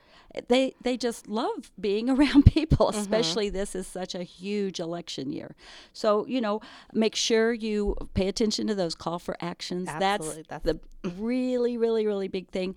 they 0.48 0.74
they 0.82 0.96
just 0.96 1.28
love 1.28 1.70
being 1.80 2.10
around 2.18 2.44
people 2.44 2.88
mm-hmm. 2.88 2.98
especially 2.98 3.48
mm-hmm. 3.48 3.56
this 3.56 3.74
is 3.74 3.86
such 3.86 4.14
a 4.14 4.22
huge 4.22 4.80
election 4.80 5.32
year 5.32 5.54
so 5.92 6.26
you 6.26 6.40
know 6.40 6.60
make 6.92 7.14
sure 7.14 7.52
you 7.52 7.96
pay 8.14 8.28
attention 8.28 8.66
to 8.66 8.74
those 8.74 8.94
call 8.94 9.18
for 9.18 9.36
actions 9.40 9.88
Absolutely. 9.88 10.44
that's, 10.48 10.64
that's 10.64 10.80
the 11.02 11.10
really 11.20 11.76
really 11.76 12.06
really 12.06 12.28
big 12.28 12.48
thing 12.50 12.74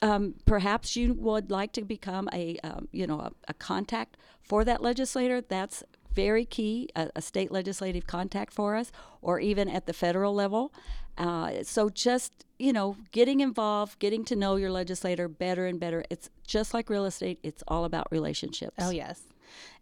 um, 0.00 0.34
perhaps 0.46 0.94
you 0.94 1.12
would 1.14 1.50
like 1.50 1.72
to 1.72 1.82
become 1.82 2.28
a 2.32 2.56
um, 2.62 2.88
you 2.92 3.06
know 3.06 3.20
a, 3.20 3.32
a, 3.48 3.54
contact 3.54 4.16
for 4.40 4.64
that 4.64 4.80
legislator 4.80 5.40
that's 5.40 5.82
very 6.18 6.44
key 6.44 6.88
a, 6.96 7.08
a, 7.14 7.22
state 7.22 7.52
legislative 7.52 8.04
contact 8.08 8.52
for 8.52 8.74
us 8.74 8.90
or 9.22 9.38
even 9.38 9.68
at 9.68 9.86
the 9.86 9.92
federal 9.92 10.34
level. 10.34 10.72
Uh, 11.16 11.62
so 11.62 11.88
just 11.88 12.44
you 12.58 12.72
know 12.72 12.96
getting 13.12 13.38
involved 13.38 14.00
getting 14.00 14.24
to 14.24 14.34
know 14.34 14.56
your 14.56 14.72
legislator 14.72 15.28
better 15.28 15.66
and 15.66 15.78
better. 15.78 16.04
It's 16.10 16.28
just 16.44 16.74
like 16.74 16.90
real 16.90 17.04
estate 17.04 17.38
it's 17.44 17.62
all 17.68 17.84
about 17.84 18.08
relationships. 18.10 18.74
Oh 18.80 18.90
yes. 18.90 19.22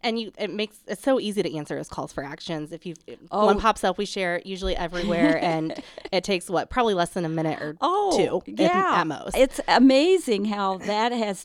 And 0.03 0.19
you 0.19 0.31
it 0.37 0.53
makes 0.53 0.77
it's 0.85 1.01
so 1.01 1.19
easy 1.19 1.41
to 1.41 1.57
answer 1.57 1.75
as 1.79 1.89
calls 1.89 2.13
for 2.13 2.23
actions. 2.23 2.71
If 2.71 2.85
you 2.85 2.93
oh. 3.31 3.47
one 3.47 3.59
pops 3.59 3.83
up 3.83 3.97
we 3.97 4.05
share 4.05 4.35
it 4.35 4.45
usually 4.45 4.75
everywhere 4.75 5.41
and 5.51 5.81
it 6.11 6.23
takes 6.23 6.51
what 6.51 6.69
probably 6.69 6.93
less 6.93 7.09
than 7.09 7.25
a 7.25 7.29
minute 7.29 7.59
or 7.59 7.75
oh, 7.81 8.15
two 8.15 8.43
yeah. 8.45 9.01
at 9.01 9.07
most. 9.07 9.35
It's 9.35 9.59
amazing 9.67 10.45
how 10.45 10.77
that 10.77 11.11
has 11.11 11.43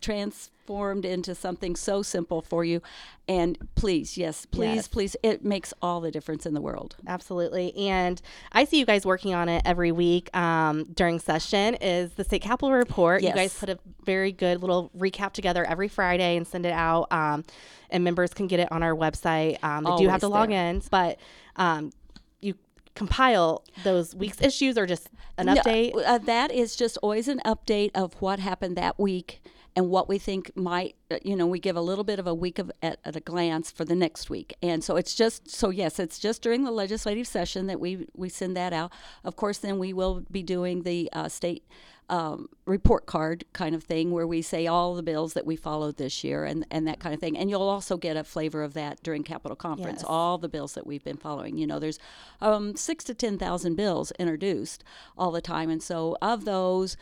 transformed 0.63 1.05
into 1.05 1.35
something 1.35 1.77
so 1.77 2.03
simple 2.03 2.41
for 2.41 2.65
you. 2.65 2.81
And 3.29 3.57
please 3.75 4.17
yes 4.17 4.47
please 4.47 4.75
yes. 4.77 4.89
please 4.89 5.17
it 5.23 5.45
makes 5.45 5.73
all 5.81 6.01
the 6.01 6.11
difference 6.11 6.47
in 6.47 6.55
the 6.55 6.61
world. 6.61 6.97
Absolutely. 7.07 7.75
And 7.77 8.21
i 8.53 8.65
see 8.65 8.79
you 8.79 8.87
guys 8.87 9.07
working 9.07 9.35
on 9.35 9.49
it 9.49 9.63
every 9.65 9.93
week 9.93 10.35
um, 10.37 10.85
during 10.95 11.19
session 11.19 11.75
is 11.77 12.13
the 12.13 12.25
state 12.25 12.43
capitol 12.43 12.73
report. 12.73 13.23
Yes. 13.23 13.31
you 13.31 13.41
guys 13.41 13.59
put 13.59 13.69
a 13.69 13.79
very 14.05 14.33
good 14.33 14.61
little 14.61 14.91
recap 14.97 15.33
together 15.33 15.65
every 15.65 15.89
friday 15.89 16.37
and 16.37 16.47
send 16.47 16.67
it 16.67 16.73
out 16.73 17.13
um, 17.13 17.45
and 17.91 18.05
members 18.05 18.33
can 18.35 18.47
get 18.47 18.61
it 18.61 18.71
on 18.73 18.83
our 18.83 18.95
website. 18.95 19.63
Um, 19.63 19.85
they 19.85 19.91
Always 19.91 20.07
do 20.07 20.11
have 20.11 20.21
to 20.21 20.29
log 20.29 20.51
in 20.51 20.83
but 20.91 21.19
um, 21.57 21.93
you 22.41 22.55
compile 22.95 23.65
those 23.85 24.15
week's 24.15 24.41
issues 24.41 24.77
or 24.77 24.87
just 24.87 25.09
an 25.39 25.47
update? 25.47 25.95
no, 25.95 26.03
uh, 26.03 26.19
that 26.19 26.51
is 26.53 26.77
just 26.77 26.99
always 27.03 27.29
an 27.29 27.41
update 27.45 27.91
of 27.95 28.15
what 28.21 28.39
happened 28.39 28.77
that 28.77 28.99
week 28.99 29.41
and 29.75 29.89
what 29.89 30.09
we 30.09 30.19
think 30.19 30.51
might 30.57 30.95
uh, 31.11 31.19
you 31.25 31.37
know 31.37 31.47
we 31.47 31.59
give 31.59 31.77
a 31.77 31.81
little 31.81 32.05
bit 32.05 32.19
of 32.19 32.27
a 32.27 32.35
week 32.35 32.59
of 32.59 32.71
at, 32.83 32.99
at, 33.05 33.17
a 33.17 33.21
glance 33.21 33.71
for 33.71 33.85
the 33.85 33.95
next 33.95 34.31
week 34.31 34.55
and 34.63 34.83
so 34.85 34.97
it's 34.97 35.15
just 35.15 35.51
so 35.51 35.71
yes 35.71 35.99
it's 35.99 36.19
just 36.19 36.43
during 36.43 36.65
the 36.65 36.71
legislative 36.71 37.27
session 37.27 37.67
that 37.67 37.81
we 37.81 38.07
we 38.15 38.29
send 38.29 38.57
that 38.57 38.73
out 38.73 38.93
of 39.25 39.37
course 39.37 39.59
then 39.59 39.79
we 39.79 39.93
will 39.93 40.25
be 40.31 40.43
doing 40.43 40.83
the 40.83 41.09
uh, 41.13 41.29
state 41.29 41.65
um, 42.13 42.49
report 42.67 43.07
card 43.07 43.45
kind 43.55 43.75
of 43.75 43.85
thing 43.85 44.11
where 44.11 44.27
we 44.27 44.43
say 44.43 44.67
all 44.67 44.95
the 44.95 45.03
bills 45.03 45.33
that 45.33 45.47
we 45.47 45.57
followed 45.57 45.97
this 45.97 46.23
year 46.23 46.45
and, 46.45 46.67
and 46.71 46.87
that 46.87 47.01
kind 47.01 47.15
of 47.15 47.21
thing. 47.21 47.39
And 47.39 47.49
you'll 47.49 47.63
also 47.63 47.97
get 47.97 48.19
a 48.19 48.23
flavor 48.23 48.63
of 48.63 48.75
that 48.75 49.03
during 49.03 49.23
Capitol 49.23 49.57
Conference, 49.57 50.01
yes. 50.01 50.07
all 50.07 50.37
the 50.37 50.49
bills 50.49 50.75
that 50.75 50.87
we've 50.87 51.03
been 51.03 51.17
following. 51.17 51.57
You 51.57 51.67
know, 51.67 51.79
there's 51.79 51.99
um, 52.43 52.77
six 52.77 53.03
to 53.05 53.15
10,000 53.15 53.77
bills 53.77 54.13
introduced 54.19 54.85
all 55.17 55.31
the 55.31 55.41
time. 55.41 55.71
And 55.71 55.83
so 55.83 56.19
of 56.21 56.45
those, 56.45 56.99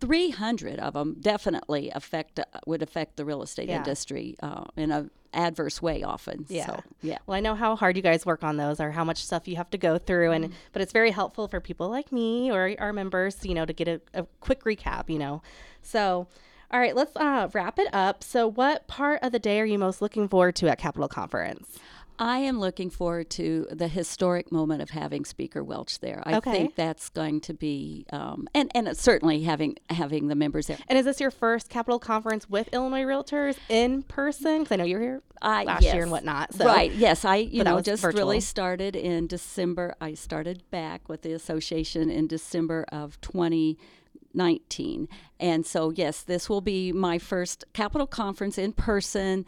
300 0.00 0.78
of 0.78 0.94
them 0.94 1.16
definitely 1.20 1.90
affect 1.90 2.38
uh, 2.38 2.44
would 2.66 2.82
affect 2.82 3.16
the 3.16 3.24
real 3.24 3.42
estate 3.42 3.68
yeah. 3.68 3.78
industry 3.78 4.36
uh, 4.42 4.64
in 4.76 4.90
a 4.90 5.10
adverse 5.32 5.82
way 5.82 6.02
often. 6.02 6.46
Yeah. 6.48 6.66
So, 6.66 6.80
yeah. 7.02 7.18
Well, 7.26 7.36
I 7.36 7.40
know 7.40 7.54
how 7.54 7.76
hard 7.76 7.96
you 7.96 8.02
guys 8.02 8.24
work 8.24 8.42
on 8.42 8.56
those 8.56 8.80
or 8.80 8.90
how 8.90 9.04
much 9.04 9.24
stuff 9.24 9.46
you 9.46 9.56
have 9.56 9.70
to 9.70 9.78
go 9.78 9.98
through 9.98 10.32
and 10.32 10.46
mm-hmm. 10.46 10.54
but 10.72 10.82
it's 10.82 10.92
very 10.92 11.10
helpful 11.10 11.46
for 11.46 11.60
people 11.60 11.88
like 11.88 12.10
me 12.10 12.50
or 12.50 12.74
our 12.78 12.92
members, 12.92 13.44
you 13.44 13.54
know, 13.54 13.66
to 13.66 13.72
get 13.72 13.88
a, 13.88 14.00
a 14.14 14.26
quick 14.40 14.64
recap, 14.64 15.10
you 15.10 15.18
know. 15.18 15.42
So, 15.82 16.26
all 16.70 16.80
right, 16.80 16.96
let's 16.96 17.14
uh, 17.16 17.48
wrap 17.52 17.78
it 17.78 17.88
up. 17.94 18.24
So, 18.24 18.48
what 18.48 18.88
part 18.88 19.20
of 19.22 19.32
the 19.32 19.38
day 19.38 19.60
are 19.60 19.64
you 19.64 19.78
most 19.78 20.02
looking 20.02 20.28
forward 20.28 20.56
to 20.56 20.68
at 20.68 20.78
capital 20.78 21.08
Conference? 21.08 21.78
I 22.18 22.38
am 22.38 22.58
looking 22.58 22.90
forward 22.90 23.30
to 23.30 23.66
the 23.70 23.88
historic 23.88 24.50
moment 24.50 24.82
of 24.82 24.90
having 24.90 25.24
Speaker 25.24 25.62
Welch 25.62 26.00
there. 26.00 26.22
I 26.24 26.36
okay. 26.36 26.52
think 26.52 26.74
that's 26.74 27.08
going 27.10 27.40
to 27.42 27.54
be, 27.54 28.06
um, 28.12 28.48
and 28.54 28.70
and 28.74 28.96
certainly 28.96 29.42
having 29.42 29.76
having 29.90 30.28
the 30.28 30.34
members 30.34 30.66
there. 30.66 30.78
And 30.88 30.98
is 30.98 31.04
this 31.04 31.20
your 31.20 31.30
first 31.30 31.68
Capitol 31.68 31.98
conference 31.98 32.48
with 32.48 32.68
Illinois 32.72 33.02
Realtors 33.02 33.56
in 33.68 34.02
person? 34.02 34.60
Because 34.60 34.72
I 34.72 34.76
know 34.76 34.84
you 34.84 34.96
were 34.96 35.02
here 35.02 35.22
last 35.42 35.82
yes. 35.82 35.94
year 35.94 36.02
and 36.02 36.10
whatnot. 36.10 36.54
So. 36.54 36.64
Right. 36.64 36.92
Yes. 36.92 37.24
I 37.24 37.36
you 37.36 37.64
know 37.64 37.80
just 37.80 38.02
virtual. 38.02 38.20
really 38.20 38.40
started 38.40 38.96
in 38.96 39.26
December. 39.26 39.94
I 40.00 40.14
started 40.14 40.62
back 40.70 41.08
with 41.08 41.22
the 41.22 41.32
association 41.32 42.10
in 42.10 42.26
December 42.26 42.86
of 42.90 43.20
2019. 43.20 45.08
And 45.38 45.66
so, 45.66 45.90
yes, 45.90 46.22
this 46.22 46.48
will 46.48 46.62
be 46.62 46.92
my 46.92 47.18
first 47.18 47.64
Capitol 47.72 48.06
Conference 48.06 48.58
in 48.58 48.72
person 48.72 49.44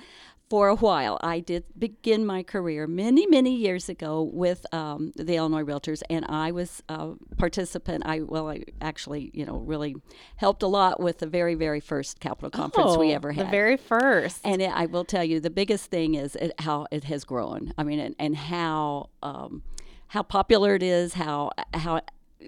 for 0.49 0.69
a 0.69 0.76
while. 0.76 1.19
I 1.23 1.40
did 1.40 1.64
begin 1.78 2.25
my 2.25 2.43
career 2.43 2.87
many, 2.87 3.26
many 3.26 3.55
years 3.55 3.88
ago 3.88 4.23
with 4.23 4.64
um, 4.73 5.12
the 5.17 5.37
Illinois 5.37 5.62
Realtors, 5.62 6.02
and 6.09 6.25
I 6.28 6.52
was 6.52 6.83
a 6.88 7.12
participant. 7.37 8.05
I 8.07 8.21
well, 8.21 8.49
I 8.49 8.64
actually, 8.81 9.31
you 9.35 9.45
know, 9.45 9.59
really 9.59 9.97
helped 10.37 10.62
a 10.62 10.67
lot 10.67 11.00
with 11.00 11.19
the 11.19 11.26
very, 11.26 11.55
very 11.55 11.81
first 11.81 12.21
Capital 12.21 12.50
Conference 12.50 12.93
oh, 12.93 12.99
we 12.99 13.12
ever 13.12 13.33
had. 13.33 13.47
The 13.47 13.50
very 13.50 13.76
first. 13.76 14.40
And 14.45 14.62
it, 14.62 14.71
I 14.71 14.87
will 14.87 15.05
tell 15.05 15.25
you, 15.25 15.40
the 15.40 15.50
biggest 15.50 15.90
thing 15.90 16.14
is 16.14 16.37
it, 16.37 16.52
how 16.61 16.87
it 16.90 17.05
has 17.05 17.25
grown. 17.25 17.73
I 17.76 17.83
mean, 17.83 17.99
and, 17.99 18.14
and 18.19 18.37
how 18.37 19.11
um, 19.23 19.62
how 20.09 20.23
popular 20.23 20.75
it 20.75 20.83
is, 20.83 21.14
how 21.14 21.50
how 21.75 22.00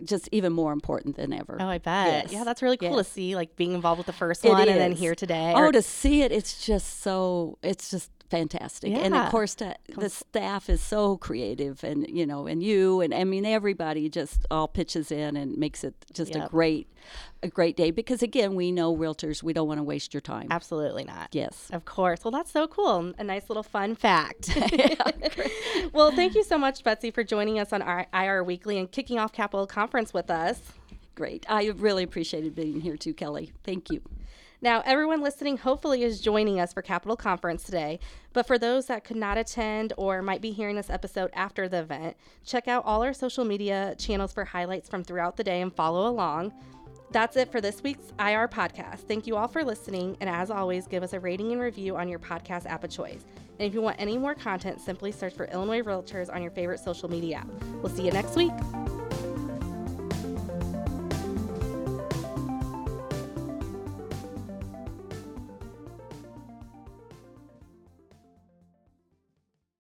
just 0.05 0.29
even 0.33 0.53
more 0.53 0.73
important 0.73 1.17
than 1.17 1.33
ever. 1.33 1.57
Oh, 1.61 1.67
I 1.67 1.79
bet. 1.79 2.25
Yes. 2.25 2.33
Yeah, 2.33 2.45
that's 2.45 2.63
really 2.63 2.77
cool 2.77 2.97
yes. 2.97 3.07
to 3.07 3.13
see, 3.13 3.35
like 3.35 3.57
being 3.57 3.73
involved 3.73 3.99
with 3.99 4.07
the 4.07 4.13
first 4.13 4.45
it 4.45 4.51
one 4.51 4.63
is. 4.63 4.69
and 4.69 4.81
then 4.81 4.93
here 4.93 5.15
today. 5.15 5.53
Oh, 5.55 5.65
or... 5.65 5.73
to 5.73 5.83
see 5.83 6.23
it, 6.23 6.33
it's 6.33 6.65
just 6.65 7.01
so, 7.01 7.59
it's 7.63 7.91
just 7.91 8.11
fantastic. 8.31 8.93
Yeah. 8.93 8.99
And 8.99 9.15
of 9.15 9.31
course, 9.31 9.55
to, 9.57 9.75
the 9.97 10.09
staff 10.09 10.71
is 10.71 10.81
so 10.81 11.17
creative, 11.17 11.83
and 11.85 12.07
you 12.09 12.25
know, 12.25 12.47
and 12.47 12.63
you, 12.63 13.01
and 13.01 13.13
I 13.13 13.25
mean, 13.25 13.45
everybody 13.45 14.09
just 14.09 14.47
all 14.51 14.69
pitches 14.69 15.11
in 15.11 15.37
and 15.37 15.59
makes 15.59 15.85
it 15.85 15.95
just 16.13 16.35
yep. 16.35 16.47
a 16.47 16.49
great, 16.49 16.89
a 17.43 17.49
great 17.49 17.77
day. 17.77 17.91
Because 17.91 18.23
again, 18.23 18.55
we 18.55 18.73
know 18.73 18.97
realtors, 18.97 19.43
we 19.43 19.53
don't 19.53 19.69
want 19.69 19.79
to 19.79 19.85
waste 19.85 20.15
your 20.15 20.21
time. 20.21 20.47
Absolutely 20.51 21.05
not. 21.05 21.29
Yes, 21.33 21.69
of 21.73 21.85
course. 21.85 22.25
Well, 22.25 22.33
that's 22.33 22.53
so 22.53 22.67
cool. 22.69 23.13
A 23.19 23.25
nice 23.25 23.51
little 23.51 23.63
fun 23.63 23.95
fact. 23.97 24.57
well, 25.93 26.13
thank 26.13 26.35
you 26.35 26.45
so 26.45 26.57
much, 26.57 26.83
Betsy, 26.85 27.11
for 27.11 27.25
joining 27.25 27.59
us 27.59 27.73
on 27.73 27.83
our 27.83 28.07
IR 28.15 28.45
Weekly 28.45 28.79
and 28.79 28.91
kicking 28.91 29.19
off 29.19 29.33
Capital 29.33 29.67
Conference 29.67 30.15
with 30.15 30.31
us. 30.31 30.61
Great. 31.17 31.45
I 31.49 31.67
really 31.67 32.05
appreciated 32.05 32.55
being 32.55 32.81
here 32.81 32.97
too, 32.97 33.13
Kelly. 33.13 33.53
Thank 33.65 33.91
you. 33.91 34.01
Now, 34.63 34.83
everyone 34.85 35.23
listening 35.23 35.57
hopefully 35.57 36.03
is 36.03 36.21
joining 36.21 36.61
us 36.61 36.75
for 36.75 36.83
Capitol 36.83 37.17
Conference 37.17 37.63
today, 37.63 37.99
but 38.35 38.47
for 38.47 38.59
those 38.59 38.87
that 38.87 39.05
could 39.05 39.17
not 39.17 39.39
attend 39.39 39.95
or 39.97 40.21
might 40.21 40.43
be 40.43 40.53
hearing 40.53 40.77
this 40.77 40.91
episode 40.91 41.31
after 41.33 41.67
the 41.67 41.79
event, 41.79 42.15
check 42.45 42.69
out 42.69 42.85
all 42.85 43.03
our 43.03 43.15
social 43.15 43.47
media 43.47 43.95
channels 43.97 44.35
for 44.35 44.45
highlights 44.45 44.87
from 44.87 45.03
throughout 45.03 45.39
the 45.39 45.45
day 45.45 45.63
and 45.63 45.75
follow 45.75 46.07
along. 46.07 46.53
That's 47.11 47.39
it 47.39 47.51
for 47.51 47.63
this 47.63 47.83
week's 47.83 48.13
IR 48.21 48.49
podcast. 48.49 49.09
Thank 49.09 49.27
you 49.27 49.35
all 49.35 49.49
for 49.49 49.65
listening, 49.65 50.19
and 50.21 50.29
as 50.29 50.51
always, 50.51 50.87
give 50.87 51.03
us 51.03 51.15
a 51.15 51.21
rating 51.21 51.53
and 51.53 51.61
review 51.61 51.97
on 51.97 52.11
your 52.11 52.19
podcast 52.19 52.67
app 52.67 52.85
of 52.85 52.91
choice. 52.91 53.25
And 53.59 53.67
if 53.67 53.73
you 53.73 53.81
want 53.81 53.97
any 53.99 54.19
more 54.19 54.35
content, 54.35 54.79
simply 54.79 55.11
search 55.11 55.35
for 55.35 55.47
Illinois 55.47 55.81
Realtors 55.81 56.33
on 56.33 56.43
your 56.43 56.51
favorite 56.51 56.81
social 56.81 57.11
media 57.11 57.39
app. 57.39 57.49
We'll 57.83 57.93
see 57.93 58.05
you 58.05 58.13
next 58.13 58.37
week. 58.37 58.53